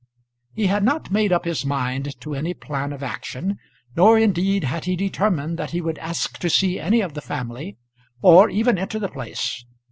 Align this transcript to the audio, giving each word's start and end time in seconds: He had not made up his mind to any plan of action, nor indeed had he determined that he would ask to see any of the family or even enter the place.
He 0.55 0.65
had 0.65 0.83
not 0.83 1.11
made 1.11 1.31
up 1.31 1.45
his 1.45 1.63
mind 1.63 2.19
to 2.21 2.33
any 2.33 2.55
plan 2.55 2.91
of 2.91 3.03
action, 3.03 3.59
nor 3.95 4.17
indeed 4.17 4.63
had 4.63 4.85
he 4.85 4.95
determined 4.95 5.59
that 5.59 5.69
he 5.69 5.79
would 5.79 5.99
ask 5.99 6.39
to 6.39 6.49
see 6.49 6.79
any 6.79 7.01
of 7.01 7.13
the 7.13 7.21
family 7.21 7.77
or 8.19 8.49
even 8.49 8.79
enter 8.79 8.97
the 8.97 9.09
place. 9.09 9.63